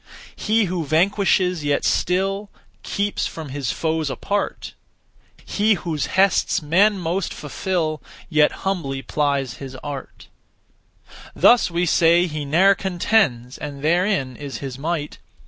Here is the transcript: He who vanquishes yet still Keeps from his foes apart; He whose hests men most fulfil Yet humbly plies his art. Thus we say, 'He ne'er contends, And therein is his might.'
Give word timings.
He 0.35 0.63
who 0.63 0.83
vanquishes 0.83 1.63
yet 1.63 1.85
still 1.85 2.49
Keeps 2.81 3.27
from 3.27 3.49
his 3.49 3.71
foes 3.71 4.09
apart; 4.09 4.73
He 5.45 5.75
whose 5.75 6.07
hests 6.17 6.59
men 6.59 6.97
most 6.97 7.31
fulfil 7.35 8.01
Yet 8.27 8.51
humbly 8.65 9.03
plies 9.03 9.57
his 9.57 9.75
art. 9.83 10.27
Thus 11.35 11.69
we 11.69 11.85
say, 11.85 12.25
'He 12.25 12.45
ne'er 12.45 12.73
contends, 12.73 13.59
And 13.59 13.83
therein 13.83 14.35
is 14.35 14.57
his 14.57 14.79
might.' 14.79 15.19